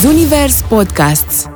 [0.00, 1.46] Zunivers Podcasts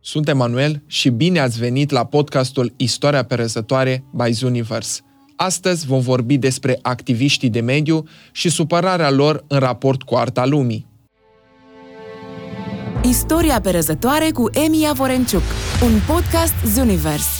[0.00, 5.00] Sunt Emanuel și bine ați venit la podcastul Istoria perezătoare by Zunivers.
[5.36, 10.86] Astăzi vom vorbi despre activiștii de mediu și supărarea lor în raport cu arta lumii.
[13.02, 15.42] Istoria perezătoare cu Emia Vorenciuc
[15.82, 17.39] Un podcast Zunivers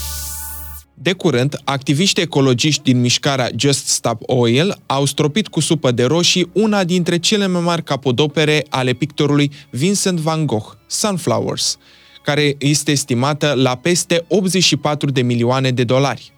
[1.02, 6.50] De curând, activiști ecologiști din mișcarea Just Stop Oil au stropit cu supă de roșii
[6.52, 11.76] una dintre cele mai mari capodopere ale pictorului Vincent van Gogh, Sunflowers,
[12.22, 16.32] care este estimată la peste 84 de milioane de dolari.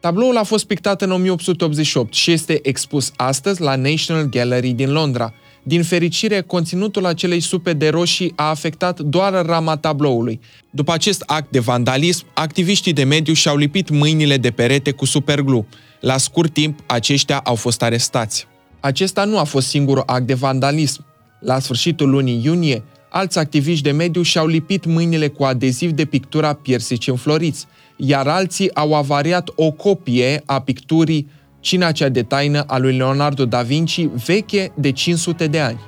[0.00, 5.34] Tabloul a fost pictat în 1888 și este expus astăzi la National Gallery din Londra.
[5.62, 10.40] Din fericire, conținutul acelei supe de roșii a afectat doar rama tabloului.
[10.70, 15.66] După acest act de vandalism, activiștii de mediu și-au lipit mâinile de perete cu superglu.
[16.00, 18.46] La scurt timp, aceștia au fost arestați.
[18.80, 21.04] Acesta nu a fost singurul act de vandalism.
[21.40, 26.52] La sfârșitul lunii iunie, alți activiști de mediu și-au lipit mâinile cu adeziv de pictura
[26.52, 31.28] piersici înfloriți, iar alții au avariat o copie a picturii
[31.60, 35.80] Cina cea de taină a lui Leonardo da Vinci, veche de 500 de ani.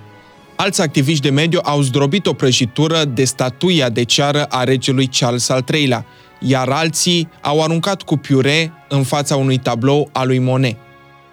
[0.56, 5.48] Alți activiști de mediu au zdrobit o prăjitură de statuia de ceară a regelui Charles
[5.48, 6.06] al III-lea,
[6.40, 10.76] iar alții au aruncat cu piure în fața unui tablou al lui Monet.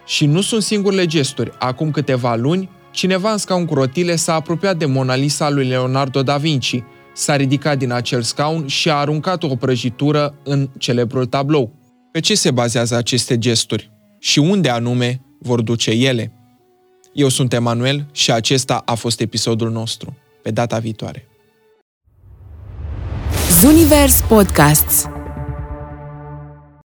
[0.06, 1.52] Și nu sunt singurele gesturi.
[1.60, 6.24] Acum câteva luni, cineva în scaun cu rotile s-a apropiat de Mona Lisa lui Leonardo
[6.24, 11.74] da Vinci, s-a ridicat din acel scaun și a aruncat o prăjitură în celebrul tablou.
[12.12, 13.92] Pe ce se bazează aceste gesturi?
[14.28, 16.31] Și unde anume vor duce ele?
[17.14, 20.17] Eu sunt Emanuel și acesta a fost episodul nostru.
[20.42, 21.28] Pe data viitoare.
[23.59, 25.05] Zunivers Podcasts